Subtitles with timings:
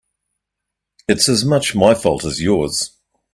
[1.07, 2.97] It's as much my fault as yours.